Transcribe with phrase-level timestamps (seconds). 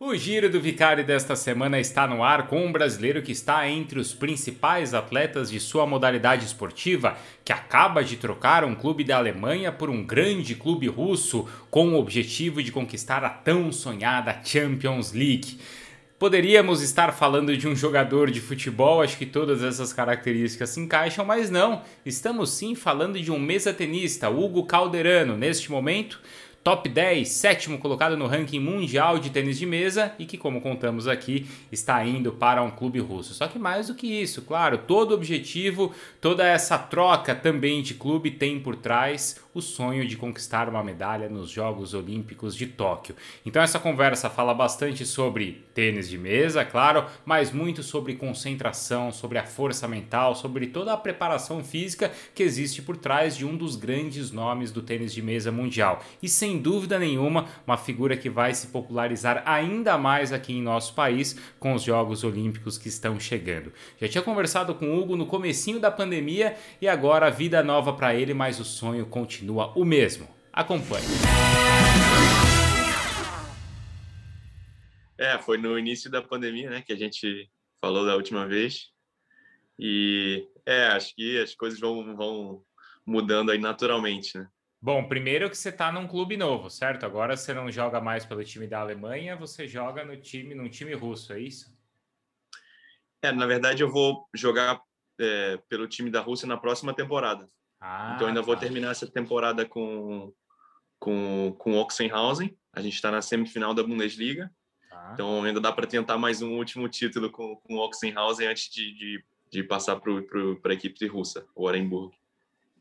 [0.00, 3.98] O Giro do Vicari desta semana está no ar com um brasileiro que está entre
[3.98, 9.72] os principais atletas de sua modalidade esportiva, que acaba de trocar um clube da Alemanha
[9.72, 15.58] por um grande clube russo com o objetivo de conquistar a tão sonhada Champions League.
[16.16, 21.24] Poderíamos estar falando de um jogador de futebol, acho que todas essas características se encaixam,
[21.24, 21.82] mas não.
[22.06, 26.20] Estamos sim falando de um mesa tenista, Hugo Calderano, neste momento
[26.68, 31.08] top 10, sétimo colocado no ranking mundial de tênis de mesa e que, como contamos
[31.08, 33.32] aqui, está indo para um clube russo.
[33.32, 38.32] Só que mais do que isso, claro, todo objetivo, toda essa troca também de clube
[38.32, 43.16] tem por trás o sonho de conquistar uma medalha nos Jogos Olímpicos de Tóquio.
[43.44, 49.38] Então essa conversa fala bastante sobre tênis de mesa, claro, mas muito sobre concentração, sobre
[49.38, 53.74] a força mental, sobre toda a preparação física que existe por trás de um dos
[53.74, 56.04] grandes nomes do tênis de mesa mundial.
[56.22, 60.94] E sem dúvida nenhuma, uma figura que vai se popularizar ainda mais aqui em nosso
[60.94, 63.72] país com os Jogos Olímpicos que estão chegando.
[64.00, 67.92] Já tinha conversado com o Hugo no comecinho da pandemia e agora a vida nova
[67.92, 70.28] para ele, mas o sonho continua continua o mesmo.
[70.52, 71.04] Acompanhe.
[75.16, 77.50] É, foi no início da pandemia, né, que a gente
[77.80, 78.90] falou da última vez.
[79.78, 82.64] E é, acho que as coisas vão, vão
[83.06, 84.48] mudando aí naturalmente, né?
[84.80, 87.04] Bom, primeiro que você está num clube novo, certo?
[87.04, 90.94] Agora você não joga mais pelo time da Alemanha, você joga no time, num time
[90.94, 91.76] russo, é isso?
[93.20, 94.80] É, na verdade eu vou jogar
[95.18, 97.48] é, pelo time da Rússia na próxima temporada.
[97.80, 98.46] Ah, então ainda tá.
[98.46, 100.32] vou terminar essa temporada com
[101.00, 102.56] com com Oxenhausen.
[102.72, 104.50] A gente está na semifinal da Bundesliga.
[104.88, 105.10] Tá.
[105.14, 109.24] Então ainda dá para tentar mais um último título com com Oxenhausen antes de, de,
[109.50, 112.16] de passar para a equipe russa, o Orenburg.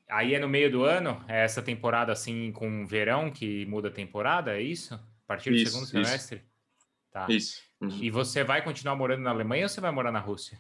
[0.10, 3.92] Aí é no meio do ano, é essa temporada assim com verão que muda a
[3.92, 4.94] temporada, é isso?
[4.94, 6.38] A partir do isso, segundo semestre?
[6.38, 6.46] Isso.
[7.12, 7.26] Tá.
[7.30, 7.62] Isso.
[7.82, 8.00] Uhum.
[8.02, 10.58] E você vai continuar morando na Alemanha ou você vai morar na Rússia?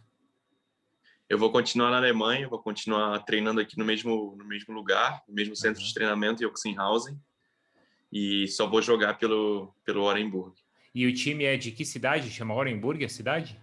[1.29, 5.33] eu vou continuar na Alemanha, vou continuar treinando aqui no mesmo, no mesmo lugar, no
[5.33, 5.87] mesmo centro uhum.
[5.87, 7.19] de treinamento, em Oxenhausen,
[8.11, 10.55] e só vou jogar pelo, pelo Orenburg.
[10.95, 12.29] E o time é de que cidade?
[12.31, 13.59] Chama Orenburg a cidade?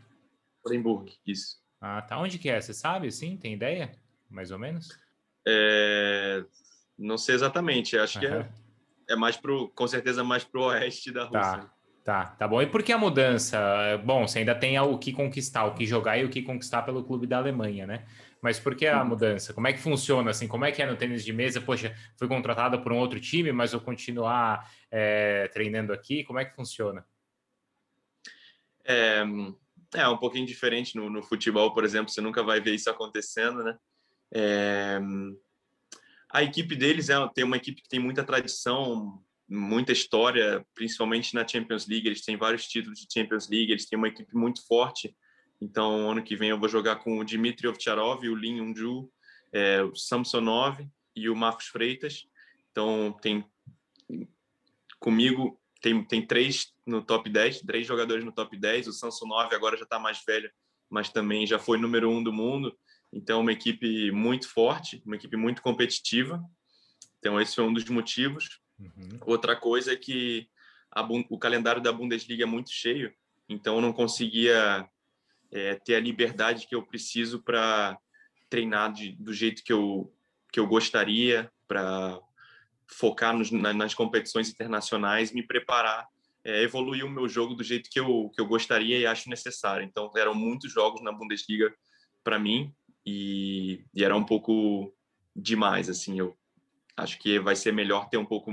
[0.65, 1.59] Orenburg, isso.
[1.81, 2.19] Ah, tá.
[2.19, 2.61] Onde que é?
[2.61, 3.37] Você sabe, sim?
[3.37, 3.93] Tem ideia?
[4.31, 4.89] Mais ou menos?
[5.47, 6.45] É...
[6.99, 8.21] Não sei exatamente, acho uhum.
[8.21, 8.49] que é,
[9.11, 11.39] é mais pro, com certeza mais pro oeste da tá.
[11.39, 11.63] Rússia.
[11.63, 11.75] Tá.
[12.05, 12.61] Tá, tá bom.
[12.61, 13.59] E por que a mudança?
[14.05, 17.03] Bom, você ainda tem o que conquistar, o que jogar e o que conquistar pelo
[17.03, 18.05] clube da Alemanha, né?
[18.43, 19.09] Mas por que a uhum.
[19.09, 19.55] mudança?
[19.55, 20.47] Como é que funciona assim?
[20.47, 21.63] Como é que é no tênis de mesa?
[21.63, 26.23] Poxa, fui contratado por um outro time, mas vou continuar é, treinando aqui.
[26.25, 27.07] Como é que funciona?
[28.85, 29.25] É,
[29.95, 32.11] é um pouquinho diferente no, no, futebol, por exemplo.
[32.11, 33.79] Você nunca vai ver isso acontecendo, né?
[34.35, 35.01] É,
[36.31, 41.47] a equipe deles é, tem uma equipe que tem muita tradição muita história, principalmente na
[41.47, 42.07] Champions League.
[42.07, 45.15] Eles têm vários títulos de Champions League, eles têm uma equipe muito forte.
[45.61, 49.11] Então, ano que vem eu vou jogar com o Dmitry Ovtcharov, o Lin Yunju,
[49.53, 50.85] é, o Samsonov
[51.15, 52.27] e o Marcos Freitas.
[52.71, 53.45] Então, tem
[54.99, 58.89] comigo tem, tem três no top 10, três jogadores no top 10.
[58.89, 60.51] O Samsonov agora já está mais velho,
[60.89, 62.75] mas também já foi número um do mundo.
[63.15, 66.43] Então, uma equipe muito forte, uma equipe muito competitiva.
[67.21, 68.61] Então, esse foi um dos motivos.
[68.77, 69.21] Uhum.
[69.25, 70.49] Outra coisa é que
[70.91, 73.15] a, o calendário da Bundesliga é muito cheio,
[73.49, 74.89] então eu não conseguia
[75.53, 77.97] é, ter a liberdade que eu preciso para
[78.51, 80.13] treinar de, do jeito que eu,
[80.53, 82.21] que eu gostaria, para
[82.89, 86.09] focar nos, na, nas competições internacionais, me preparar,
[86.43, 89.87] é, evoluir o meu jogo do jeito que eu, que eu gostaria e acho necessário.
[89.87, 91.73] Então, eram muitos jogos na Bundesliga
[92.25, 92.75] para mim
[93.05, 94.95] e, e era um pouco
[95.35, 96.37] demais, assim, eu
[96.97, 98.53] acho que vai ser melhor ter um pouco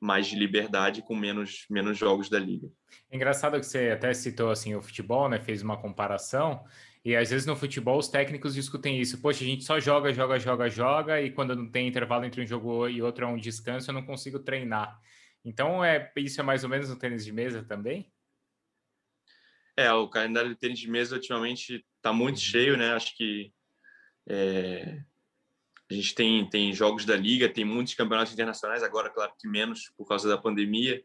[0.00, 2.70] mais de liberdade com menos, menos jogos da liga.
[3.10, 5.38] É engraçado que você até citou assim o futebol, né?
[5.38, 6.62] Fez uma comparação.
[7.04, 9.20] E às vezes no futebol os técnicos discutem isso.
[9.22, 12.46] Poxa, a gente só joga, joga, joga, joga, e quando não tem intervalo entre um
[12.46, 15.00] jogo e outro é um descanso, eu não consigo treinar.
[15.44, 18.12] Então, é, isso é mais ou menos no tênis de mesa também?
[19.76, 22.42] É, o calendário de tênis de mesa ultimamente está muito uhum.
[22.42, 22.92] cheio, né?
[22.92, 23.52] Acho que
[24.28, 25.02] é,
[25.90, 29.92] a gente tem, tem jogos da liga, tem muitos campeonatos internacionais, agora, claro que menos
[29.96, 31.04] por causa da pandemia,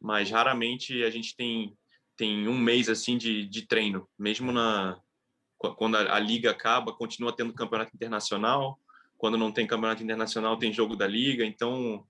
[0.00, 1.76] mas raramente a gente tem,
[2.16, 5.00] tem um mês assim de, de treino, mesmo na
[5.76, 8.78] quando a, a liga acaba, continua tendo campeonato internacional,
[9.16, 12.06] quando não tem campeonato internacional, tem jogo da liga, então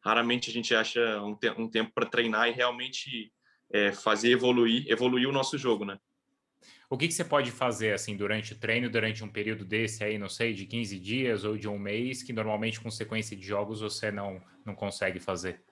[0.00, 3.32] raramente a gente acha um, te um tempo para treinar e realmente
[3.72, 5.98] é, fazer evoluir, evoluir o nosso jogo, né?
[6.92, 10.18] O que, que você pode fazer assim durante o treino, durante um período desse aí,
[10.18, 13.80] não sei, de 15 dias ou de um mês, que normalmente com sequência de jogos
[13.80, 15.62] você não, não consegue fazer?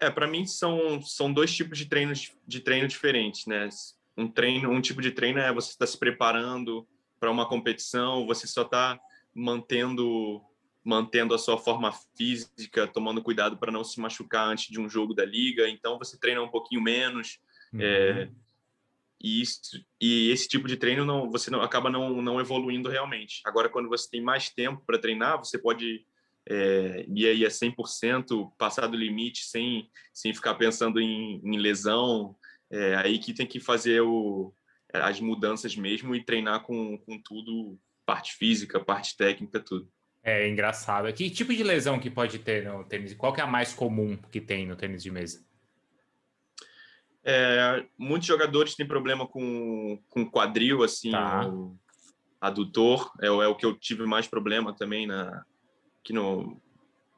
[0.00, 3.68] É, para mim são, são dois tipos de treinos de treino diferentes, né?
[4.16, 6.84] Um treino, um tipo de treino é você está se preparando
[7.20, 8.98] para uma competição, você só está
[9.32, 10.42] mantendo
[10.82, 15.14] mantendo a sua forma física, tomando cuidado para não se machucar antes de um jogo
[15.14, 15.68] da liga.
[15.68, 17.38] Então você treina um pouquinho menos.
[17.72, 17.80] Uhum.
[17.80, 18.28] É,
[19.24, 19.58] e, isso,
[19.98, 23.40] e esse tipo de treino não, você não acaba não, não evoluindo realmente.
[23.46, 26.04] Agora, quando você tem mais tempo para treinar, você pode
[26.46, 32.36] é, ir aí a 100%, passar do limite sem, sem ficar pensando em, em lesão.
[32.70, 34.54] É, aí que tem que fazer o,
[34.92, 39.90] as mudanças mesmo e treinar com, com tudo, parte física, parte técnica, tudo.
[40.22, 41.10] É engraçado.
[41.14, 43.14] Que tipo de lesão que pode ter no tênis?
[43.14, 45.42] Qual que é a mais comum que tem no tênis de mesa?
[47.24, 51.48] É, muitos jogadores têm problema com, com quadril, assim, tá.
[51.48, 51.76] o
[52.40, 53.10] adutor.
[53.22, 55.44] É, é, o que eu tive mais problema também na,
[56.00, 56.60] aqui no,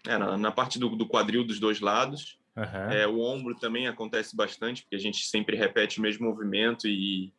[0.06, 2.38] é, na, na, parte do, do, quadril dos dois lados.
[2.56, 2.90] Uhum.
[2.90, 7.32] É, o ombro também acontece bastante, porque a gente sempre repete o mesmo movimento e,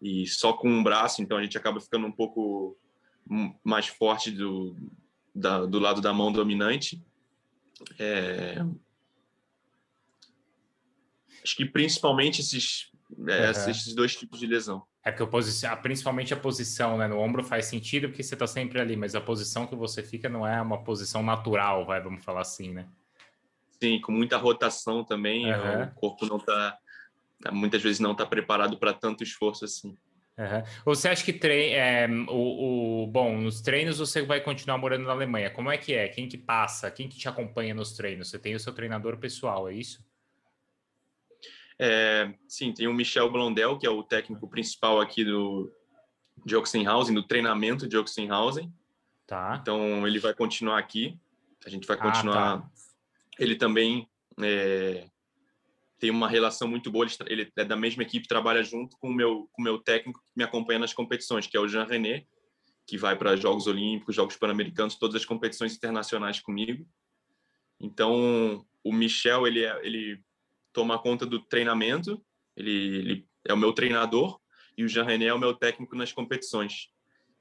[0.00, 2.76] e só com um braço, então a gente acaba ficando um pouco
[3.64, 4.76] mais forte do,
[5.34, 7.02] da, do lado da mão dominante.
[7.98, 8.62] É...
[11.50, 12.92] Acho que principalmente esses,
[13.28, 13.70] é, uhum.
[13.70, 14.84] esses dois tipos de lesão.
[15.04, 18.46] É que a posição, principalmente a posição né, no ombro faz sentido porque você está
[18.46, 22.22] sempre ali, mas a posição que você fica não é uma posição natural, vai, vamos
[22.22, 22.86] falar assim, né?
[23.82, 25.82] Sim, com muita rotação também, uhum.
[25.82, 26.78] o corpo não está,
[27.50, 29.96] muitas vezes não está preparado para tanto esforço assim.
[30.38, 30.62] Uhum.
[30.84, 35.12] Você acha que tre é, o, o, bom, nos treinos você vai continuar morando na
[35.12, 35.50] Alemanha?
[35.50, 36.06] Como é que é?
[36.06, 36.92] Quem que passa?
[36.92, 38.30] Quem que te acompanha nos treinos?
[38.30, 40.08] Você tem o seu treinador pessoal, é isso?
[41.82, 45.72] É, sim, tem o Michel Blondel, que é o técnico principal aqui do
[46.44, 48.70] de Oxenhausen, do treinamento de Oxenhausen.
[49.26, 49.58] Tá.
[49.60, 51.18] Então ele vai continuar aqui.
[51.64, 52.54] A gente vai continuar.
[52.54, 52.70] Ah, tá.
[53.38, 54.06] Ele também
[54.42, 55.08] é,
[55.98, 57.06] tem uma relação muito boa.
[57.26, 60.32] Ele é da mesma equipe, trabalha junto com o meu, com o meu técnico que
[60.36, 62.26] me acompanha nas competições, que é o Jean René,
[62.86, 66.86] que vai para Jogos Olímpicos, Jogos Pan-Americanos, todas as competições internacionais comigo.
[67.80, 70.22] Então, o Michel, ele, é, ele
[70.72, 72.22] toma conta do treinamento,
[72.56, 74.40] ele, ele é o meu treinador,
[74.76, 76.90] e o Jean René é o meu técnico nas competições.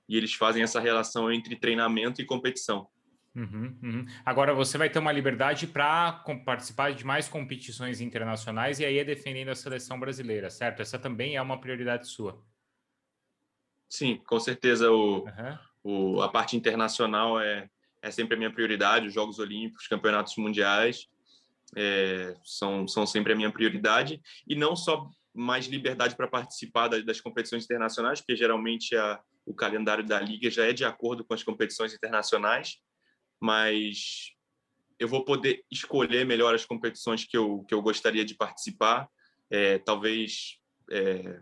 [0.07, 2.87] E eles fazem essa relação entre treinamento e competição.
[3.35, 4.05] Uhum, uhum.
[4.25, 6.11] Agora você vai ter uma liberdade para
[6.43, 10.81] participar de mais competições internacionais e aí é defendendo a seleção brasileira, certo?
[10.81, 12.43] Essa também é uma prioridade sua.
[13.87, 15.57] Sim, com certeza o, uhum.
[16.17, 17.69] o, a parte internacional é,
[18.01, 21.07] é sempre a minha prioridade, os Jogos Olímpicos, campeonatos mundiais
[21.75, 27.05] é, são, são sempre a minha prioridade e não só mais liberdade para participar das,
[27.05, 31.33] das, competições internacionais, porque geralmente a, o calendário da liga já é de acordo com
[31.33, 32.77] as competições internacionais,
[33.39, 34.33] mas
[34.99, 39.07] eu vou poder escolher melhor as competições que eu, que eu gostaria de participar.
[39.49, 40.59] É, talvez,
[40.91, 41.39] é,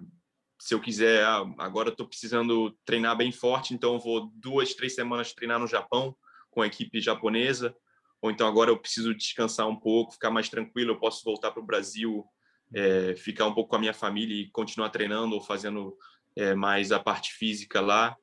[0.60, 5.34] se eu quiser, ah, agora estou precisando treinar bem forte, então vou duas, três semanas
[5.34, 6.16] treinar no Japão
[6.52, 7.76] com a equipe japonesa,
[8.22, 11.62] ou então agora eu preciso descansar um pouco, ficar mais tranquilo, eu posso voltar para
[11.62, 12.26] o Brasil,
[12.74, 15.96] é, ficar um pouco com a minha família e continuar treinando ou fazendo
[16.36, 18.16] é, mais a parte física lá.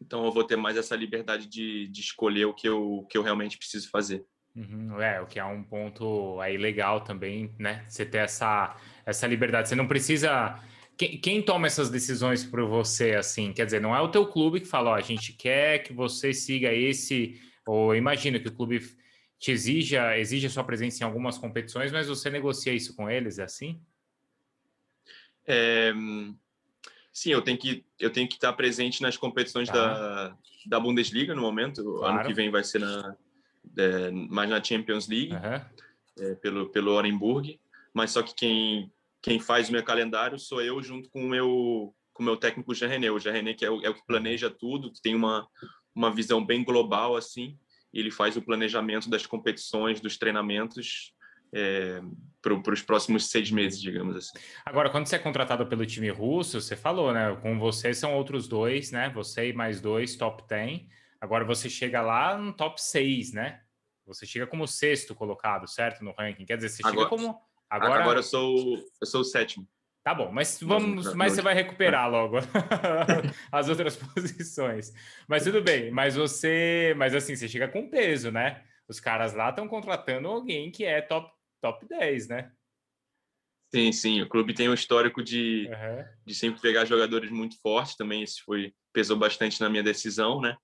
[0.00, 3.22] Então eu vou ter mais essa liberdade de, de escolher o que eu, que eu
[3.22, 4.24] realmente preciso fazer.
[4.54, 7.84] Uhum, é, o que é um ponto aí legal também, né?
[7.88, 9.68] Você ter essa, essa liberdade.
[9.68, 10.60] Você não precisa.
[10.96, 13.52] Quem, toma essas decisões por você, assim?
[13.52, 16.34] Quer dizer, não é o teu clube que fala, ó, a gente quer que você
[16.34, 17.40] siga esse.
[17.66, 18.80] Ou imagina que o clube
[19.42, 23.40] te exija, exige a sua presença em algumas competições, mas você negocia isso com eles,
[23.40, 23.80] é assim?
[25.44, 25.92] É,
[27.12, 29.74] Sim, eu tenho que eu tenho que estar presente nas competições tá.
[29.74, 31.82] da, da Bundesliga no momento.
[31.98, 32.20] Claro.
[32.20, 33.16] Ano que vem vai ser na
[33.76, 36.24] é, mais na Champions League uhum.
[36.24, 37.60] é, pelo pelo Orenburg.
[37.92, 41.94] Mas só que quem quem faz o meu calendário sou eu junto com o meu
[42.14, 43.10] com o meu técnico Jean René.
[43.10, 45.46] O Jean René que é o, é o que planeja tudo, que tem uma
[45.94, 47.58] uma visão bem global assim.
[48.00, 51.14] Ele faz o planejamento das competições, dos treinamentos
[51.54, 52.00] é,
[52.40, 54.32] para os próximos seis meses, digamos assim.
[54.64, 57.36] Agora, quando você é contratado pelo time russo, você falou, né?
[57.42, 59.10] Com você são outros dois, né?
[59.10, 60.82] Você e mais dois, top 10.
[61.20, 63.60] Agora você chega lá no top 6, né?
[64.06, 66.02] Você chega como sexto colocado, certo?
[66.02, 66.46] No ranking.
[66.46, 67.40] Quer dizer, você agora, chega como.
[67.70, 69.68] Agora, agora eu sou eu sou o sétimo.
[70.04, 72.38] Tá bom, mas vamos, mas você vai recuperar logo
[73.52, 74.92] as outras posições.
[75.28, 78.64] Mas tudo bem, mas você, mas assim, você chega com peso, né?
[78.88, 81.30] Os caras lá estão contratando alguém que é top
[81.60, 82.50] top 10, né?
[83.72, 84.20] Sim, sim.
[84.20, 86.04] O clube tem um histórico de, uhum.
[86.26, 88.22] de sempre pegar jogadores muito fortes também.
[88.22, 90.56] Isso foi pesou bastante na minha decisão, né?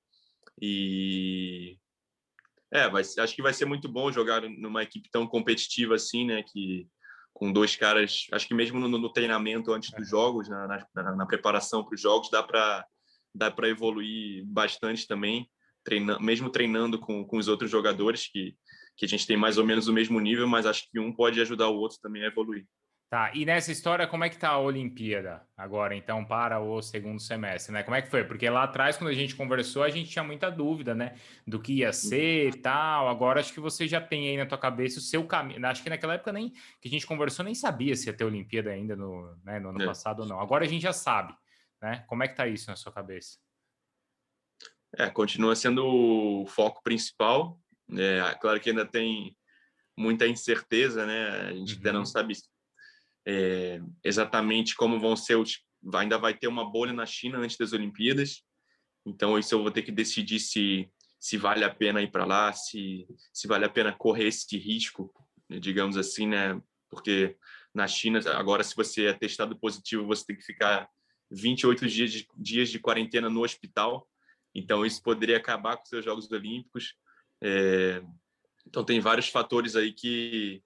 [0.60, 1.78] E
[2.72, 6.42] É, vai, acho que vai ser muito bom jogar numa equipe tão competitiva assim, né?
[6.42, 6.88] Que
[7.38, 11.26] com dois caras, acho que mesmo no, no treinamento antes dos jogos, na, na, na
[11.26, 12.84] preparação para os jogos, dá para
[13.32, 15.48] dá para evoluir bastante também,
[15.84, 18.56] treina, mesmo treinando com, com os outros jogadores que
[18.96, 21.40] que a gente tem mais ou menos o mesmo nível, mas acho que um pode
[21.40, 22.66] ajudar o outro também a evoluir.
[23.10, 27.18] Tá, e nessa história, como é que tá a Olimpíada agora, então, para o segundo
[27.18, 27.82] semestre, né?
[27.82, 28.22] Como é que foi?
[28.22, 31.14] Porque lá atrás, quando a gente conversou, a gente tinha muita dúvida, né?
[31.46, 33.08] Do que ia ser e tal.
[33.08, 35.66] Agora acho que você já tem aí na tua cabeça o seu caminho.
[35.66, 38.68] Acho que naquela época nem que a gente conversou, nem sabia se ia ter Olimpíada
[38.68, 39.86] ainda no, né, no ano é.
[39.86, 40.38] passado ou não.
[40.38, 41.34] Agora a gente já sabe,
[41.80, 42.04] né?
[42.08, 43.38] Como é que tá isso na sua cabeça?
[44.94, 47.58] É, continua sendo o foco principal.
[47.90, 49.34] É, claro que ainda tem
[49.96, 51.48] muita incerteza, né?
[51.48, 51.78] A gente uhum.
[51.78, 52.06] ainda não uhum.
[52.06, 52.34] sabe
[53.28, 55.62] é, exatamente como vão ser os.
[55.94, 58.42] Ainda vai ter uma bolha na China antes das Olimpíadas,
[59.06, 60.88] então isso eu vou ter que decidir se
[61.20, 65.12] se vale a pena ir para lá, se se vale a pena correr esse risco,
[65.60, 66.60] digamos assim, né?
[66.88, 67.36] Porque
[67.74, 70.88] na China agora se você é testado positivo você tem que ficar
[71.30, 74.08] 28 dias de, dias de quarentena no hospital,
[74.54, 76.94] então isso poderia acabar com os seus Jogos Olímpicos.
[77.42, 78.02] É,
[78.66, 80.62] então tem vários fatores aí que,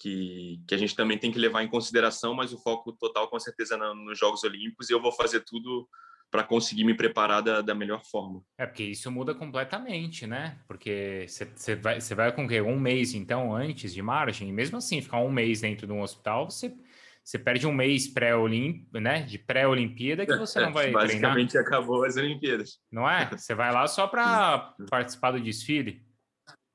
[0.00, 3.38] que, que a gente também tem que levar em consideração, mas o foco total com
[3.38, 5.86] certeza é nos Jogos Olímpicos e eu vou fazer tudo
[6.30, 8.40] para conseguir me preparar da, da, melhor forma.
[8.56, 10.58] É porque isso muda completamente, né?
[10.66, 12.60] Porque você vai, vai com o quê?
[12.60, 16.02] Um mês então antes de margem, e mesmo assim ficar um mês dentro de um
[16.02, 16.74] hospital, você
[17.22, 19.22] você perde um mês pré-olimpíada, né?
[19.22, 21.68] De pré-olimpíada que você não vai Basicamente treinar.
[21.68, 22.80] acabou as Olimpíadas.
[22.90, 23.28] Não é?
[23.36, 26.02] Você vai lá só para participar do desfile.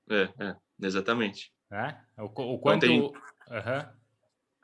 [0.10, 1.52] É, é exatamente.
[1.72, 1.96] É?
[2.18, 2.86] O, o quanto...
[2.86, 3.12] Então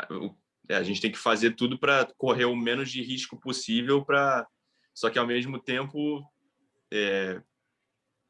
[0.07, 0.19] tem...
[0.19, 0.35] uhum.
[0.69, 4.47] a gente tem que fazer tudo para correr o menos de risco possível para
[4.93, 6.29] só que ao mesmo tempo
[6.91, 7.41] é,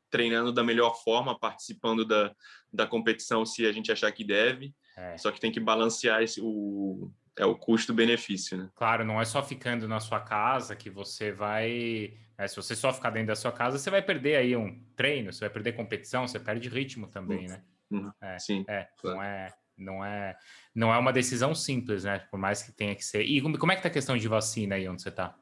[0.09, 2.35] treinando da melhor forma, participando da,
[2.71, 4.73] da competição se a gente achar que deve.
[4.95, 5.17] É.
[5.17, 8.69] Só que tem que balancear esse, o, é o custo-benefício, né?
[8.75, 12.13] Claro, não é só ficando na sua casa que você vai.
[12.37, 15.31] É, se você só ficar dentro da sua casa, você vai perder aí um treino,
[15.31, 17.63] você vai perder competição, você perde ritmo também, né?
[17.91, 18.11] Uhum.
[18.21, 18.65] É, Sim.
[18.67, 19.17] É, claro.
[19.17, 19.53] não é.
[19.77, 20.37] Não é,
[20.75, 22.19] não é uma decisão simples, né?
[22.29, 23.23] Por mais que tenha que ser.
[23.23, 25.35] E como é que tá a questão de vacina aí onde você está?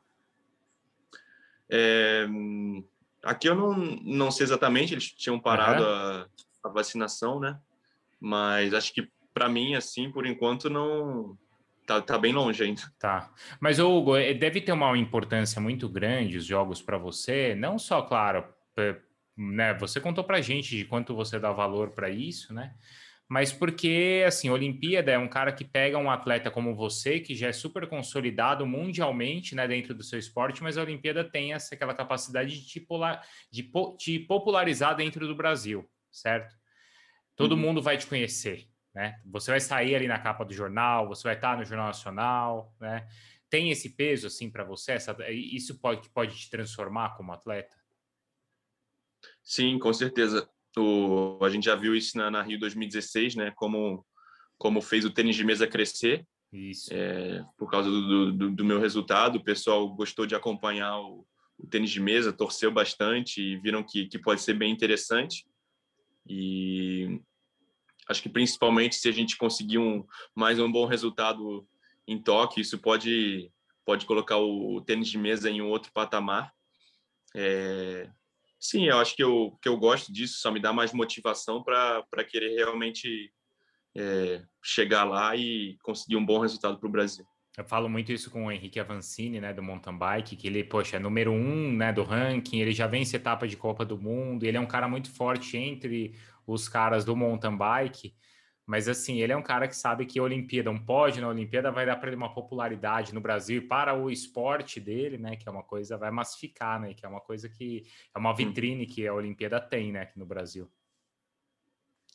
[1.69, 2.25] É,
[3.21, 5.89] aqui eu não, não sei exatamente, eles tinham parado uhum.
[5.89, 6.27] a,
[6.63, 7.59] a vacinação, né?
[8.17, 11.37] Mas acho que para mim, assim, por enquanto, não,
[11.85, 12.81] tá, tá bem longe ainda.
[12.99, 13.31] Tá.
[13.59, 18.01] Mas, Hugo, eh, deve ter uma importância muito grande os jogos para você, não só,
[18.01, 18.45] claro,
[19.39, 22.75] né, você contou pra gente de quanto você dá valor para isso, né?
[23.25, 27.35] Mas porque, assim, a Olimpíada é um cara que pega um atleta como você, que
[27.35, 31.75] já é super consolidado mundialmente, né, dentro do seu esporte, mas a Olimpíada tem essa,
[31.75, 33.95] aquela capacidade de te, polar, de po,
[34.27, 36.55] popularizar dentro do Brasil, certo?
[37.35, 37.59] Todo uhum.
[37.59, 39.21] mundo vai te conhecer, né?
[39.27, 43.07] Você vai sair ali na capa do jornal, você vai estar no Jornal Nacional, né?
[43.47, 44.93] Tem esse peso assim para você?
[44.93, 47.78] Essa, isso pode, pode te transformar como atleta?
[49.43, 50.49] Sim, com certeza.
[50.77, 53.51] O, a gente já viu isso na, na, Rio 2016, né?
[53.55, 54.05] Como,
[54.57, 56.25] como fez o tênis de mesa crescer.
[56.51, 56.89] Isso.
[56.91, 61.25] É, por causa do, do, do, meu resultado, o pessoal gostou de acompanhar o,
[61.57, 65.45] o, tênis de mesa, torceu bastante e viram que, que pode ser bem interessante.
[66.27, 67.19] E
[68.09, 70.03] Acho que principalmente se a gente conseguir um,
[70.33, 71.67] mais um bom resultado
[72.07, 73.51] em Tóquio, isso pode,
[73.85, 76.51] pode colocar o tênis de mesa em um outro patamar.
[77.35, 78.09] É,
[78.59, 82.23] sim, eu acho que eu, que eu gosto disso, só me dá mais motivação para
[82.27, 83.31] querer realmente
[83.95, 87.25] é, chegar lá e conseguir um bom resultado para o Brasil.
[87.57, 90.95] Eu falo muito isso com o Henrique Avancini, né, do mountain bike, que ele, poxa,
[90.95, 94.55] é número um, né, do ranking, ele já vence etapa de Copa do Mundo, ele
[94.55, 96.15] é um cara muito forte entre
[96.47, 98.13] os caras do mountain bike,
[98.69, 101.71] mas assim, ele é um cara que sabe que a Olimpíada, um pódio na Olimpíada
[101.71, 105.51] vai dar para ele uma popularidade no Brasil para o esporte dele, né, que é
[105.51, 107.83] uma coisa, vai massificar, né, que é uma coisa que
[108.13, 110.71] é uma vitrine que a Olimpíada tem, né, aqui no Brasil.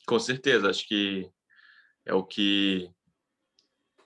[0.07, 1.29] Com certeza, acho que
[2.05, 2.89] é o que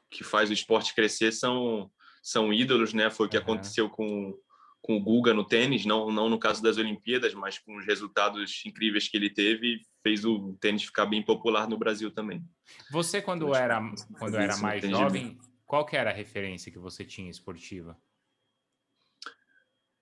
[0.10, 1.91] que faz o esporte crescer são
[2.24, 3.12] são ídolos, né?
[3.12, 3.44] Foi o que uhum.
[3.44, 4.36] aconteceu com
[4.82, 8.64] com o Guga no tênis, não, não no caso das Olimpíadas, mas com os resultados
[8.66, 12.44] incríveis que ele teve, fez o tênis ficar bem popular no Brasil também.
[12.92, 13.82] Você, quando era,
[14.18, 17.98] quando era mais jovem, qual que era a referência que você tinha esportiva?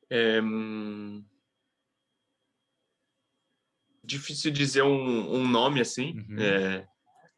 [0.10, 0.40] É...
[4.04, 6.14] Difícil dizer um, um nome assim.
[6.30, 6.40] Uhum.
[6.40, 6.88] É...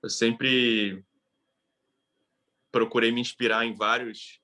[0.03, 1.03] Eu sempre
[2.71, 4.38] procurei me inspirar em vários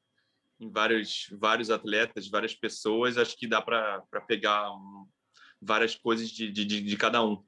[0.65, 5.07] em vários, vários atletas, várias pessoas, acho que dá para pegar um,
[5.62, 7.43] várias coisas de, de, de, cada um.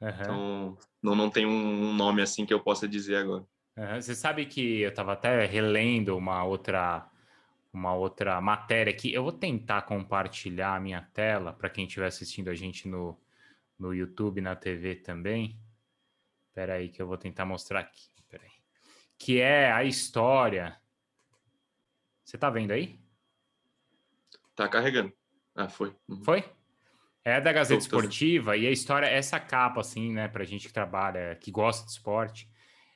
[0.00, 0.08] Uhum.
[0.20, 3.44] Então, não, não tem um nome assim que eu possa dizer agora.
[3.76, 4.00] Uhum.
[4.00, 7.08] Você sabe que eu estava até relendo uma outra
[7.72, 9.12] uma outra matéria aqui.
[9.12, 13.18] Eu vou tentar compartilhar a minha tela para quem estiver assistindo a gente no,
[13.76, 15.58] no YouTube, na TV também.
[16.46, 18.08] Espera aí que eu vou tentar mostrar aqui.
[18.28, 18.50] Pera aí.
[19.18, 20.76] Que é a história.
[22.24, 22.98] Você está vendo aí?
[24.54, 25.12] Tá carregando.
[25.54, 25.94] Ah, foi.
[26.08, 26.22] Uhum.
[26.24, 26.44] Foi?
[27.24, 30.66] É da Gazeta tô, tô Esportiva e a história, essa capa, assim, né, pra gente
[30.66, 32.50] que trabalha, que gosta de esporte,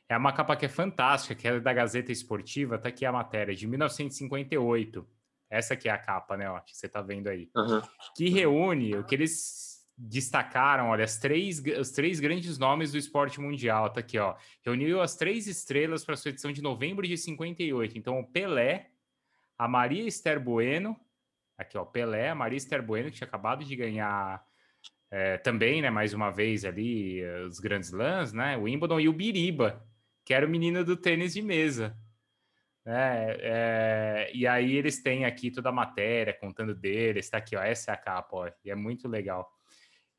[0.08, 3.54] é uma capa que é fantástica, que é da Gazeta Esportiva, tá aqui a matéria,
[3.54, 5.06] de 1958.
[5.50, 7.50] Essa aqui é a capa, né, ó, que você tá vendo aí.
[7.56, 7.80] Uhum.
[8.16, 13.40] Que reúne o que eles destacaram, olha, as três, os três grandes nomes do esporte
[13.40, 14.36] mundial, tá aqui, ó.
[14.64, 17.98] Reuniu as três estrelas para sua edição de novembro de 58.
[17.98, 18.90] Então, o Pelé,
[19.58, 20.98] a Maria Esther Bueno,
[21.58, 24.46] Aqui, ó, Pelé, Maria Esther Bueno, que tinha acabado de ganhar
[25.10, 29.12] é, também, né, mais uma vez ali, os grandes lãs, né, o Wimbledon e o
[29.12, 29.84] Biriba,
[30.24, 31.96] que era o menino do tênis de mesa.
[32.86, 37.60] É, é, e aí eles têm aqui toda a matéria contando deles, está aqui, ó,
[37.60, 39.50] essa é a capa, ó, e é muito legal.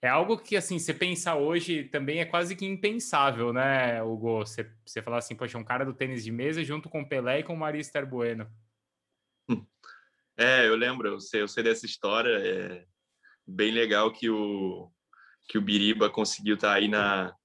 [0.01, 4.39] É algo que, assim, você pensa hoje também é quase que impensável, né, Hugo?
[4.39, 7.43] Você, você falar assim, poxa, um cara do tênis de mesa junto com Pelé e
[7.43, 8.49] com Maria Esther Bueno.
[10.41, 12.29] É, eu lembro, eu sei, eu sei dessa história.
[12.29, 12.85] É
[13.45, 14.89] bem legal que o,
[15.49, 17.35] que o Biriba conseguiu estar tá aí na,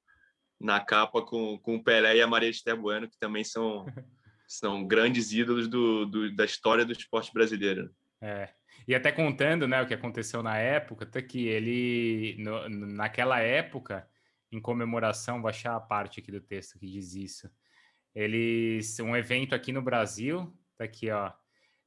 [0.61, 3.84] na capa com, com o Pelé e a Maria Esther Bueno, que também são,
[4.46, 7.92] são grandes ídolos do, do, da história do esporte brasileiro.
[8.20, 8.50] É.
[8.87, 14.08] E até contando né, o que aconteceu na época, tá que ele, no, naquela época,
[14.52, 17.50] em comemoração, vou achar a parte aqui do texto que diz isso.
[18.14, 21.32] Eles, um evento aqui no Brasil, tá aqui, ó,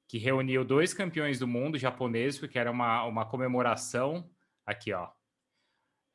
[0.08, 4.30] que reuniu dois campeões do mundo japoneses, que era uma, uma comemoração.
[4.66, 5.10] Aqui, ó.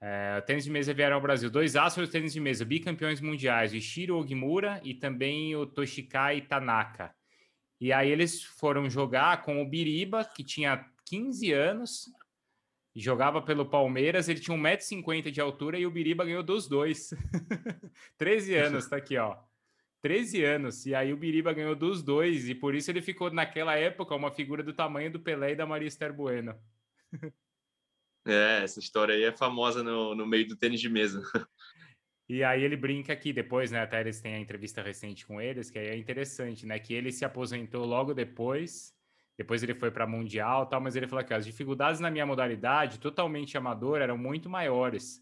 [0.01, 1.49] É, tênis de mesa vieram ao Brasil.
[1.51, 6.41] Dois astros do tênis de mesa, bicampeões mundiais, o Ishiro Ogimura e também o Toshikai
[6.41, 7.15] Tanaka.
[7.81, 12.05] E aí eles foram jogar com o Biriba, que tinha 15 anos,
[12.97, 17.11] jogava pelo Palmeiras, ele tinha 1,50m de altura e o Biriba ganhou dos dois.
[18.19, 19.37] 13 anos, tá aqui, ó.
[20.03, 20.85] 13 anos.
[20.85, 24.31] E aí o Biriba ganhou dos dois, e por isso ele ficou, naquela época, uma
[24.31, 26.55] figura do tamanho do Pelé e da Maria Esther Bueno.
[28.25, 31.23] É, essa história aí é famosa no, no meio do tênis de mesa.
[32.29, 33.81] E aí ele brinca aqui depois, né?
[33.81, 36.79] Até eles têm a entrevista recente com eles, que aí é interessante, né?
[36.79, 38.95] Que ele se aposentou logo depois,
[39.37, 43.01] depois ele foi para Mundial tal, mas ele falou que as dificuldades na minha modalidade,
[43.01, 45.21] totalmente amador, eram muito maiores.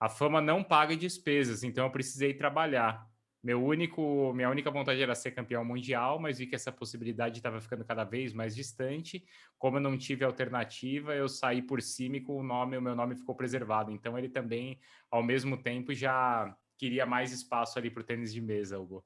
[0.00, 3.06] A fama não paga despesas, então eu precisei trabalhar.
[3.42, 7.58] Meu único, minha única vontade era ser campeão mundial, mas vi que essa possibilidade estava
[7.58, 9.24] ficando cada vez mais distante.
[9.58, 12.94] Como eu não tive alternativa, eu saí por cima e com o nome, o meu
[12.94, 13.90] nome ficou preservado.
[13.90, 14.78] Então ele também,
[15.10, 19.02] ao mesmo tempo, já queria mais espaço ali para o tênis de mesa, Hugo.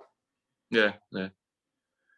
[0.73, 1.33] É, é.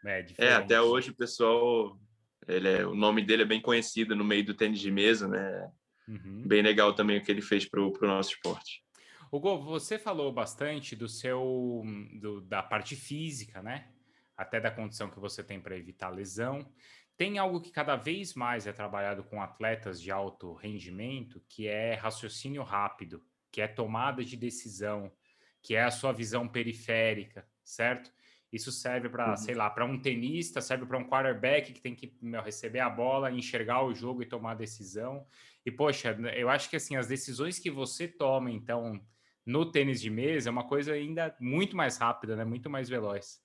[0.05, 1.99] É, é, até hoje o pessoal,
[2.47, 5.71] ele é, o nome dele é bem conhecido no meio do tênis de mesa, né?
[6.09, 6.47] Uhum.
[6.47, 8.86] Bem legal também o que ele fez para o nosso esporte.
[9.31, 11.83] Hugo, você falou bastante do seu
[12.21, 13.89] do, da parte física, né?
[14.37, 16.71] Até da condição que você tem para evitar lesão.
[17.17, 21.95] Tem algo que cada vez mais é trabalhado com atletas de alto rendimento, que é
[21.95, 25.11] raciocínio rápido, que é tomada de decisão,
[25.63, 28.13] que é a sua visão periférica, certo?
[28.53, 29.37] Isso serve para, uhum.
[29.37, 32.89] sei lá, para um tenista, serve para um quarterback que tem que meu, receber a
[32.89, 35.27] bola, enxergar o jogo e tomar a decisão.
[35.65, 39.01] E, poxa, eu acho que assim, as decisões que você toma, então,
[39.47, 42.45] no tênis de mesa é uma coisa ainda muito mais rápida, né?
[42.45, 43.41] Muito mais veloz.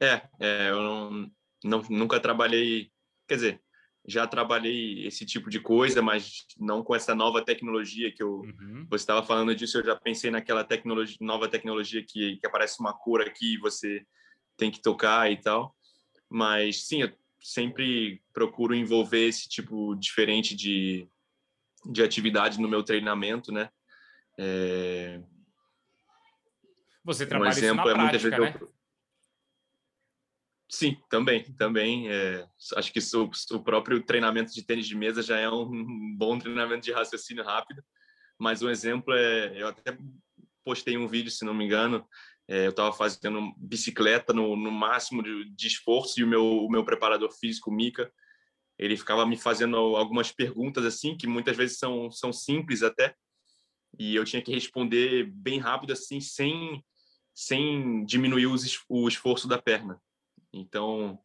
[0.00, 1.30] É, é eu não,
[1.64, 2.92] não, nunca trabalhei,
[3.26, 3.62] quer dizer,
[4.06, 8.86] já trabalhei esse tipo de coisa, mas não com essa nova tecnologia que eu uhum.
[8.88, 12.94] você estava falando disso, eu já pensei naquela tecnologia, nova tecnologia que, que aparece uma
[12.94, 14.06] cor aqui e você
[14.56, 15.76] tem que tocar e tal.
[16.30, 21.08] Mas sim, eu sempre procuro envolver esse tipo diferente de,
[21.90, 23.70] de atividade no meu treinamento, né?
[24.38, 25.20] É...
[27.04, 28.58] Você trabalha um exemplo isso na é prática, né?
[28.60, 28.78] Eu...
[30.70, 32.10] Sim, também, também.
[32.10, 32.46] É,
[32.76, 35.66] acho que o, o, próprio treinamento de tênis de mesa já é um
[36.16, 37.82] bom treinamento de raciocínio rápido.
[38.38, 39.96] Mas um exemplo é, eu até
[40.62, 42.06] postei um vídeo, se não me engano,
[42.46, 46.70] é, eu estava fazendo bicicleta no, no máximo de, de, esforço e o meu, o
[46.70, 48.12] meu preparador físico, Mika,
[48.78, 53.14] ele ficava me fazendo algumas perguntas assim que muitas vezes são, são simples até,
[53.98, 56.84] e eu tinha que responder bem rápido assim, sem,
[57.34, 60.00] sem diminuir os, o esforço da perna.
[60.52, 61.18] Então,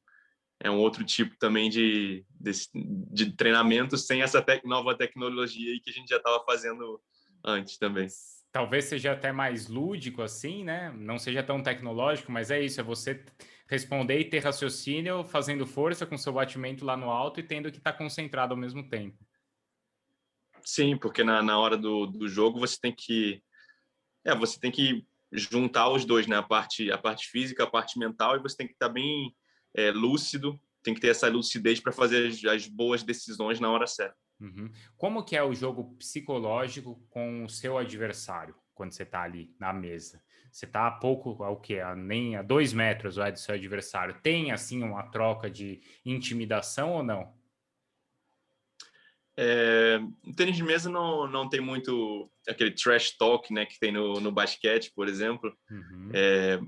[0.60, 5.90] é um outro tipo também de, de, de treinamento sem essa tec, nova tecnologia que
[5.90, 7.00] a gente já estava fazendo
[7.46, 8.08] antes também.
[8.52, 10.94] Talvez seja até mais lúdico assim, né?
[10.96, 13.24] Não seja tão tecnológico, mas é isso, é você
[13.68, 17.80] responder e ter raciocínio fazendo força com seu batimento lá no alto e tendo que
[17.80, 19.18] estar tá concentrado ao mesmo tempo.
[20.65, 23.41] Sim, porque na, na hora do, do jogo você tem que
[24.26, 26.38] é, você tem que juntar os dois, né?
[26.38, 29.36] A parte, a parte física, a parte mental, e você tem que estar bem
[29.73, 33.88] é, lúcido, tem que ter essa lucidez para fazer as, as, boas decisões na hora
[33.88, 34.15] certa.
[34.39, 34.71] Uhum.
[34.97, 39.73] Como que é o jogo psicológico com o seu adversário quando você está ali na
[39.73, 40.21] mesa?
[40.52, 44.19] Você está a pouco, ao que a, nem a dois metros do seu adversário.
[44.21, 47.34] Tem assim uma troca de intimidação ou não?
[49.36, 53.91] É, o tênis de mesa não, não tem muito aquele trash talk né, que tem
[53.91, 55.56] no, no basquete, por exemplo.
[55.69, 56.12] Uhum.
[56.13, 56.60] É,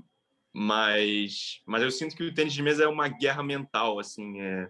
[0.52, 3.98] mas, mas eu sinto que o tênis de mesa é uma guerra mental.
[3.98, 4.68] assim é,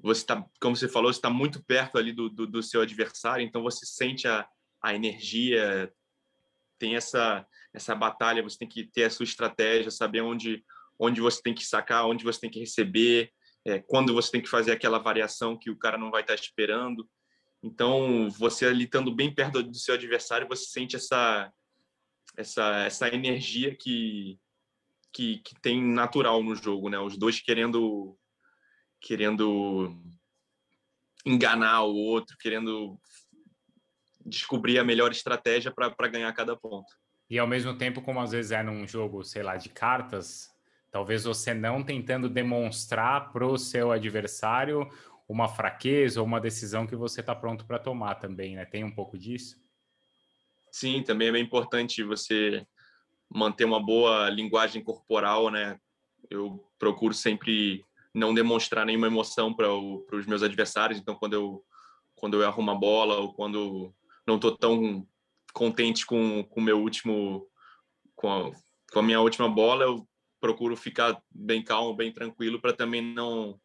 [0.00, 3.44] você está Como você falou, você está muito perto ali do, do, do, seu adversário,
[3.44, 4.48] então você sente a,
[4.82, 5.92] a energia,
[6.78, 10.64] tem essa, essa batalha, você tem que ter a sua estratégia, saber onde,
[10.98, 13.32] onde você tem que sacar, onde você tem que receber
[13.68, 17.08] é, quando você tem que fazer aquela variação que o cara não vai estar esperando.
[17.62, 21.52] Então, você ali estando bem perto do seu adversário, você sente essa
[22.36, 24.38] essa essa energia que
[25.12, 26.98] que, que tem natural no jogo, né?
[26.98, 28.16] Os dois querendo
[29.00, 29.96] querendo
[31.26, 32.98] enganar o outro, querendo
[34.24, 36.90] descobrir a melhor estratégia para ganhar cada ponto.
[37.28, 40.48] E ao mesmo tempo, como às vezes é num jogo, sei lá, de cartas,
[40.98, 44.90] Talvez você não tentando demonstrar para o seu adversário
[45.28, 48.64] uma fraqueza ou uma decisão que você está pronto para tomar também, né?
[48.64, 49.56] Tem um pouco disso?
[50.72, 52.66] Sim, também é bem importante você
[53.32, 55.78] manter uma boa linguagem corporal, né?
[56.28, 60.98] Eu procuro sempre não demonstrar nenhuma emoção para os meus adversários.
[60.98, 61.64] Então, quando eu
[62.16, 63.94] quando eu erro uma bola ou quando
[64.26, 65.06] não estou tão
[65.52, 67.46] contente com o meu último
[68.16, 68.50] com a,
[68.92, 70.07] com a minha última bola, eu
[70.40, 73.60] procuro ficar bem calmo, bem tranquilo, para também não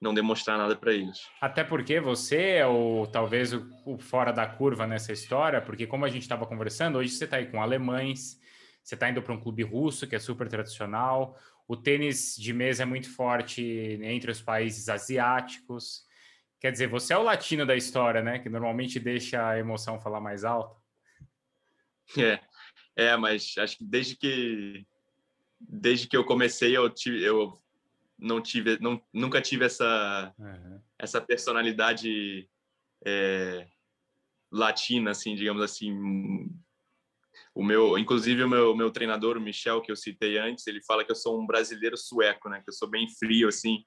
[0.00, 1.26] não demonstrar nada para eles.
[1.40, 6.04] Até porque você é o talvez o, o, fora da curva nessa história, porque como
[6.04, 8.38] a gente estava conversando, hoje você está aí com alemães,
[8.80, 11.36] você está indo para um clube russo que é super tradicional,
[11.66, 13.62] o tênis de mesa é muito forte
[14.02, 16.06] entre os países asiáticos.
[16.60, 18.38] Quer dizer, você é o latino da história, né?
[18.38, 20.80] Que normalmente deixa a emoção falar mais alto.
[22.16, 22.40] É,
[22.96, 24.86] é, mas acho que desde que
[25.60, 27.58] desde que eu comecei, eu, tive, eu
[28.18, 30.80] não tive, não, nunca tive essa, uhum.
[30.98, 32.48] essa personalidade
[33.04, 33.66] é,
[34.50, 35.92] latina, assim, digamos assim.
[37.54, 41.04] O meu, inclusive o meu, meu treinador, o Michel, que eu citei antes, ele fala
[41.04, 42.60] que eu sou um brasileiro sueco, né?
[42.62, 43.84] Que eu sou bem frio, assim,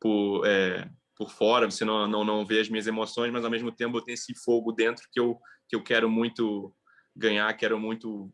[0.00, 1.70] por, é, por fora.
[1.70, 4.34] Você não, não, não vê as minhas emoções, mas ao mesmo tempo eu tenho esse
[4.44, 6.74] fogo dentro que eu, que eu quero muito
[7.14, 8.32] ganhar, quero muito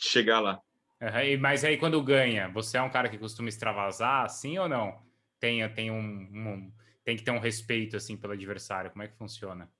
[0.00, 0.60] chegar lá.
[1.04, 5.02] Uhum, mas aí quando ganha, você é um cara que costuma extravasar, assim ou não?
[5.38, 6.72] Tem, tem, um, um,
[7.04, 8.90] tem que ter um respeito assim pelo adversário.
[8.90, 9.70] Como é que funciona?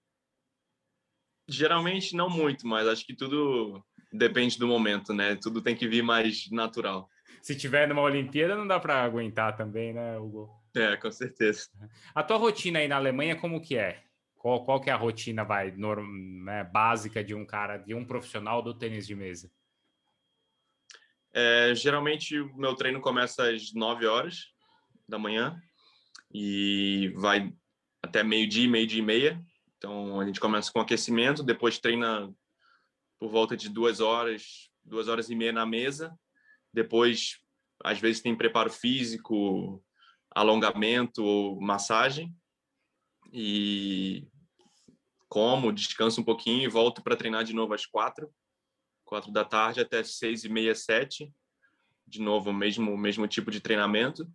[1.49, 3.83] Geralmente não muito, mas acho que tudo
[4.13, 5.35] depende do momento, né?
[5.37, 7.09] Tudo tem que vir mais natural.
[7.41, 10.51] Se tiver numa Olimpíada, não dá para aguentar também, né, Hugo?
[10.77, 11.69] É, com certeza.
[12.15, 14.03] A tua rotina aí na Alemanha, como que é?
[14.37, 16.07] Qual, qual que é a rotina, vai, norm,
[16.45, 19.51] né, básica de um cara, de um profissional do tênis de mesa?
[21.37, 24.53] É, geralmente o meu treino começa às 9 horas
[25.09, 25.61] da manhã
[26.33, 27.53] e vai
[28.01, 29.44] até meio-dia, meio-dia e meia.
[29.77, 32.33] Então a gente começa com aquecimento, depois treina
[33.18, 36.16] por volta de duas horas, duas horas e meia na mesa.
[36.73, 37.40] Depois,
[37.83, 39.83] às vezes, tem preparo físico,
[40.31, 42.33] alongamento ou massagem.
[43.33, 44.29] E
[45.29, 48.33] como, descanso um pouquinho e volto para treinar de novo às quatro
[49.05, 51.33] quatro da tarde até seis e meia, sete.
[52.07, 54.27] De novo, o mesmo, mesmo tipo de treinamento.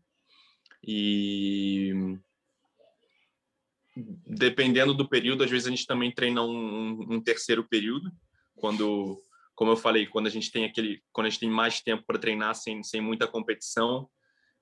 [0.83, 2.17] E
[4.25, 8.11] dependendo do período, às vezes a gente também treina um, um terceiro período,
[8.55, 9.21] quando,
[9.55, 12.19] como eu falei, quando a gente tem aquele, quando a gente tem mais tempo para
[12.19, 14.09] treinar sem, sem muita competição,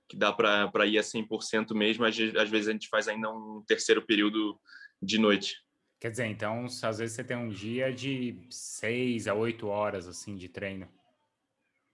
[0.07, 3.63] que dá para ir a 100% mesmo, às, às vezes a gente faz ainda um
[3.67, 4.59] terceiro período
[5.01, 5.57] de noite.
[5.99, 10.35] Quer dizer, então, às vezes você tem um dia de seis a oito horas, assim,
[10.35, 10.87] de treino.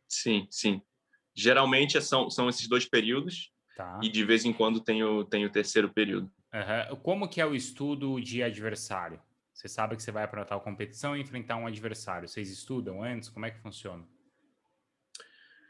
[0.08, 0.82] Sim, sim.
[1.34, 4.00] Geralmente são, são esses dois períodos tá.
[4.04, 6.32] e de vez em quando tem o, tem o terceiro período.
[6.54, 6.98] Uhum.
[6.98, 9.20] Como que é o estudo de adversário?
[9.54, 12.28] Você sabe que você vai para tal competição e enfrentar um adversário.
[12.28, 13.30] Vocês estudam antes?
[13.30, 14.04] Como é que funciona?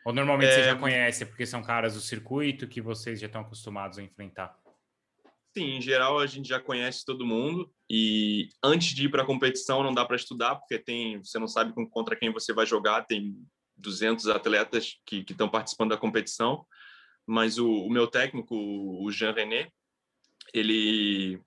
[0.04, 0.56] Ou normalmente é...
[0.56, 4.58] você já conhece porque são caras do circuito que vocês já estão acostumados a enfrentar?
[5.56, 7.72] Sim, em geral a gente já conhece todo mundo.
[7.90, 11.48] E antes de ir para a competição não dá para estudar porque tem você não
[11.48, 13.36] sabe contra quem você vai jogar, tem
[13.78, 16.66] 200 atletas que estão participando da competição,
[17.26, 19.70] mas o, o, meu técnico, o Jean René,
[20.54, 21.40] ele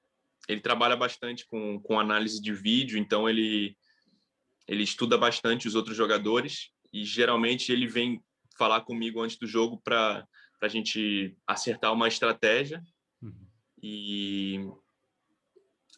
[0.49, 3.77] ele trabalha bastante com, com análise de vídeo, então ele
[4.69, 6.71] ele estuda bastante os outros jogadores.
[6.92, 8.23] E geralmente ele vem
[8.57, 10.27] falar comigo antes do jogo para
[10.61, 12.83] a gente acertar uma estratégia.
[13.87, 14.70] E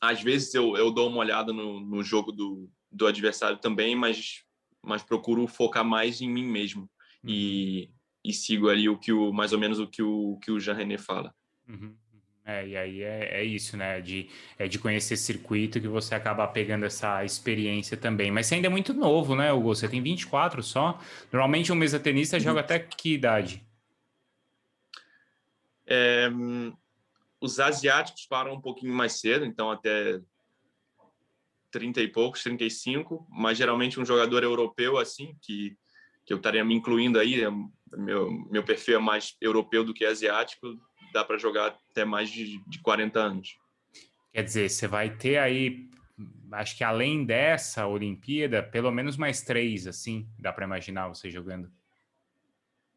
[0.00, 4.44] às vezes eu, eu dou uma olhada no, no jogo do, do adversário também, mas,
[4.84, 6.82] mas procuro focar mais em mim mesmo
[7.24, 7.30] uhum.
[7.30, 7.90] e,
[8.22, 10.74] e sigo ali o que o mais ou menos o que o que o Jean
[10.74, 11.34] René fala.
[11.66, 11.96] Uhum.
[12.44, 14.00] É, e aí é, é isso, né?
[14.00, 18.30] De, é de conhecer circuito que você acaba pegando essa experiência também.
[18.30, 19.74] Mas você ainda é muito novo, né, Hugo?
[19.74, 20.98] Você tem 24 só.
[21.30, 23.62] Normalmente um mesa tenista joga até que idade?
[25.86, 26.30] É,
[27.40, 30.20] os asiáticos param um pouquinho mais cedo, então até
[31.70, 35.76] 30 e poucos, 35, mas geralmente um jogador europeu assim, que,
[36.24, 37.50] que eu estaria me incluindo aí, é,
[37.96, 40.66] meu, meu perfil é mais europeu do que asiático,
[41.12, 43.56] dá para jogar até mais de, de 40 anos.
[44.32, 45.88] Quer dizer, você vai ter aí,
[46.52, 51.70] acho que além dessa Olimpíada, pelo menos mais três, assim, dá para imaginar você jogando.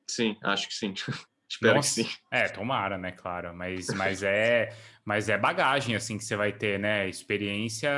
[0.07, 0.93] Sim, acho que sim.
[1.51, 2.15] Espero Nossa, que sim.
[2.31, 3.53] É, tomara, né, claro.
[3.53, 7.09] Mas, mas é, mas é bagagem assim que você vai ter, né?
[7.09, 7.91] Experiência,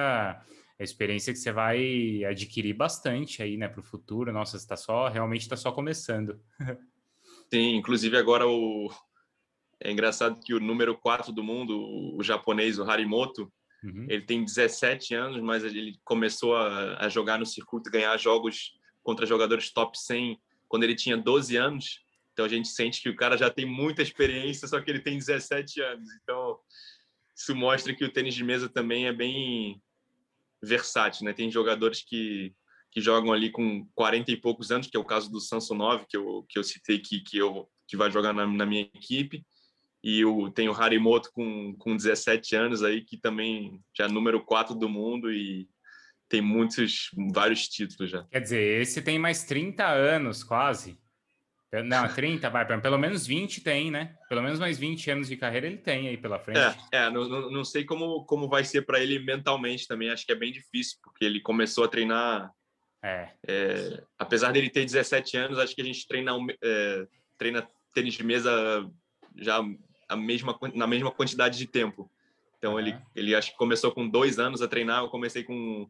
[0.80, 4.34] experiência que você vai adquirir bastante aí, né, para o futuro.
[4.34, 6.42] Nossa, está só, realmente está só começando.
[7.54, 8.92] Sim, inclusive agora o
[9.80, 11.78] é engraçado que o número 4 do mundo,
[12.16, 13.52] o japonês, o Harimoto,
[13.84, 14.08] uhum.
[14.10, 18.72] ele tem 17 anos, mas ele começou a, a jogar no circuito, ganhar jogos
[19.04, 22.03] contra jogadores top 100 quando ele tinha 12 anos.
[22.34, 25.17] Então a gente sente que o cara já tem muita experiência, só que ele tem
[25.17, 26.10] 17 anos.
[26.22, 26.60] Então
[27.36, 29.82] isso mostra que o tênis de mesa também é bem
[30.62, 31.34] versátil, né?
[31.34, 32.54] Tem jogadores que,
[32.91, 36.17] que jogam ali com 40 e poucos anos, que é o caso do Samsonov, que
[36.17, 39.46] eu, que eu citei que, que, eu, que vai jogar na, na minha equipe.
[40.04, 44.43] E o, tem o Harimoto com, com 17 anos aí, que também já é número
[44.43, 45.67] 4 do mundo e
[46.28, 48.24] tem muitos, vários títulos já.
[48.24, 51.00] Quer dizer, esse tem mais 30 anos quase.
[51.82, 54.16] Não, 30, vai, pelo menos 20 tem, né?
[54.30, 56.60] Pelo menos mais 20 anos de carreira ele tem aí pela frente.
[56.92, 60.32] É, é não, não sei como, como vai ser para ele mentalmente também, acho que
[60.32, 62.52] é bem difícil, porque ele começou a treinar.
[63.02, 63.30] É.
[63.48, 66.32] é apesar dele ter 17 anos, acho que a gente treina,
[66.62, 67.08] é,
[67.38, 68.88] treina tênis de mesa
[69.36, 69.60] já
[70.08, 72.10] a mesma, na mesma quantidade de tempo.
[72.58, 72.80] Então, uhum.
[72.80, 75.90] ele, ele acho que começou com dois anos a treinar, eu comecei com,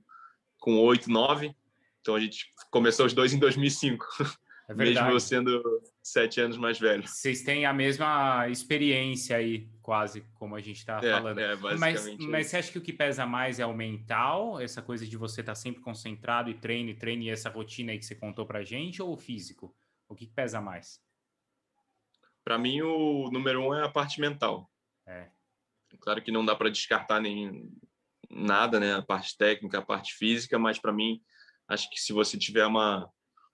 [0.59, 1.53] com oito, nove.
[2.01, 4.05] Então, a gente começou os dois em 2005.
[4.67, 7.05] É Mesmo eu sendo sete anos mais velho.
[7.05, 11.39] Vocês têm a mesma experiência aí, quase, como a gente está é, falando.
[11.39, 14.81] É, mas, é mas você acha que o que pesa mais é o mental, essa
[14.81, 17.99] coisa de você estar tá sempre concentrado e treino, e treino, e essa rotina aí
[17.99, 19.75] que você contou pra gente, ou o físico?
[20.07, 21.01] O que pesa mais?
[22.43, 24.69] Para mim, o número um é a parte mental.
[25.05, 25.29] É.
[25.99, 27.69] Claro que não dá para descartar nem
[28.29, 28.93] nada, né?
[28.93, 31.21] A parte técnica, a parte física, mas para mim,
[31.67, 33.09] acho que se você tiver uma,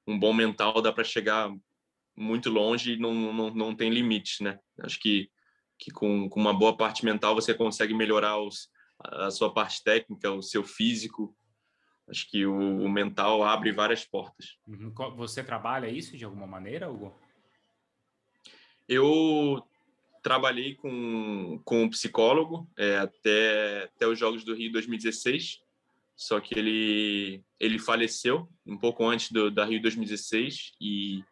[0.09, 1.51] um bom mental, dá para chegar
[2.15, 4.59] muito longe e não, não, não tem limites, né?
[4.81, 5.29] Acho que,
[5.77, 8.69] que com, com uma boa parte mental você consegue melhorar os,
[8.99, 11.35] a sua parte técnica, o seu físico.
[12.07, 14.57] Acho que o, o mental abre várias portas.
[14.67, 14.91] Uhum.
[15.15, 17.15] Você trabalha isso de alguma maneira, Hugo?
[18.87, 19.63] Eu
[20.23, 25.61] trabalhei com, com um psicólogo é, até, até os Jogos do Rio 2016,
[26.19, 31.23] só que ele, ele faleceu um pouco antes do, da Rio 2016 e,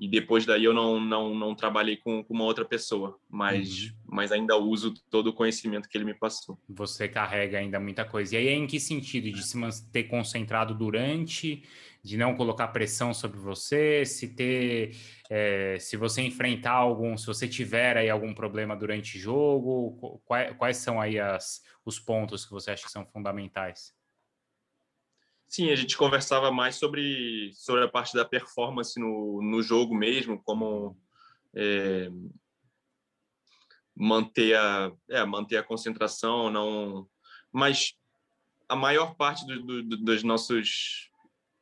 [0.00, 3.90] e depois daí eu não, não, não trabalhei com, com uma outra pessoa, mas, uhum.
[4.06, 6.56] mas ainda uso todo o conhecimento que ele me passou.
[6.68, 8.36] Você carrega ainda muita coisa.
[8.36, 9.32] E aí, em que sentido?
[9.32, 11.64] De se manter concentrado durante
[12.02, 14.96] de não colocar pressão sobre você, se ter,
[15.28, 20.56] é, se você enfrentar algum, se você tiver aí algum problema durante o jogo, quais,
[20.56, 23.92] quais são aí as, os pontos que você acha que são fundamentais?
[25.50, 30.40] Sim, a gente conversava mais sobre, sobre a parte da performance no, no jogo mesmo,
[30.44, 30.96] como
[31.52, 32.08] é,
[33.96, 37.08] manter, a, é, manter a concentração, não.
[37.50, 37.94] Mas
[38.68, 41.10] a maior parte do, do, dos nossos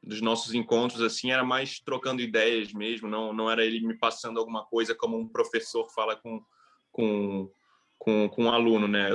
[0.03, 4.38] dos nossos encontros assim era mais trocando ideias mesmo, não não era ele me passando
[4.38, 6.44] alguma coisa como um professor fala com
[6.92, 7.51] com
[7.96, 9.09] com, com um aluno, né?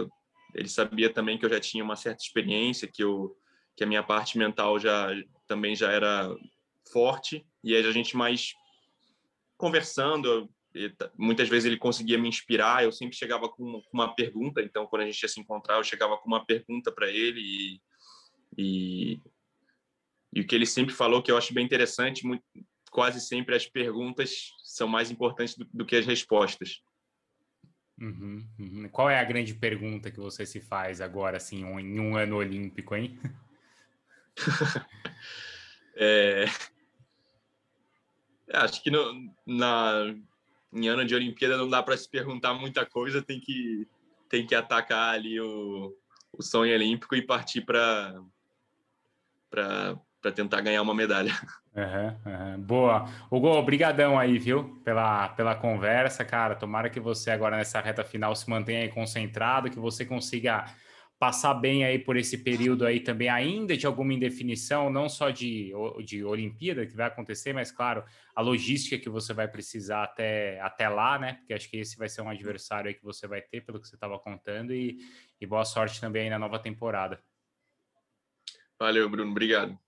[0.56, 3.38] Ele sabia também que eu já tinha uma certa experiência, que eu
[3.76, 5.10] que a minha parte mental já
[5.48, 6.30] também já era
[6.92, 8.54] forte e aí a gente mais
[9.58, 10.50] conversando,
[11.18, 15.06] muitas vezes ele conseguia me inspirar, eu sempre chegava com uma pergunta, então quando a
[15.06, 17.82] gente ia se encontrar, eu chegava com uma pergunta para ele e,
[18.58, 19.20] e,
[20.34, 22.44] e, o que ele sempre falou que eu acho bem interessante, muito,
[22.92, 26.82] quase sempre as perguntas são mais importantes do, do que as respostas.
[28.00, 28.90] Uhum, uhum.
[28.90, 32.96] Qual é a grande pergunta que você se faz agora, assim, em um ano olímpico,
[32.96, 33.18] hein?
[35.96, 36.46] é...
[38.54, 40.14] Acho que no, na,
[40.74, 43.88] em ano de Olimpíada não dá para se perguntar muita coisa, tem que,
[44.30, 45.96] tem que atacar ali o,
[46.32, 48.22] o sonho olímpico e partir para
[50.36, 51.32] tentar ganhar uma medalha.
[51.76, 52.62] Uhum, uhum.
[52.62, 53.10] Boa.
[53.32, 56.54] Hugo, obrigadão aí, viu, pela, pela conversa, cara.
[56.54, 60.66] Tomara que você agora nessa reta final se mantenha concentrado, que você consiga
[61.20, 65.72] passar bem aí por esse período aí também, ainda de alguma indefinição, não só de,
[66.06, 68.04] de Olimpíada que vai acontecer, mas claro,
[68.36, 71.34] a logística que você vai precisar até, até lá, né?
[71.36, 73.88] Porque acho que esse vai ser um adversário aí que você vai ter, pelo que
[73.88, 74.98] você estava contando, e,
[75.40, 77.22] e boa sorte também aí na nova temporada.
[78.78, 79.32] Valeu, Bruno.
[79.32, 79.83] Obrigado.